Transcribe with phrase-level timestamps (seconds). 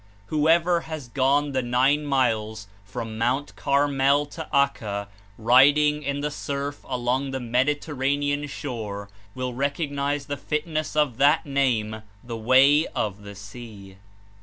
[0.33, 3.55] Whoever has gone the nine miles from Mt.
[3.55, 10.65] Carmel to Acca, riding in the surf along the Mediterranean shore, will recognize the fit
[10.65, 13.97] ness of that name "the way of the sea."